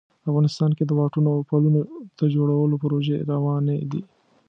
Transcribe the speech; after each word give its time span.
افغانستان 0.29 0.71
کې 0.77 0.83
د 0.85 0.91
واټونو 0.99 1.29
او 1.35 1.41
پلونو 1.49 1.79
د 2.19 2.21
جوړولو 2.35 2.75
پروژې 2.83 3.17
روانې 3.31 3.77
دي 3.91 4.01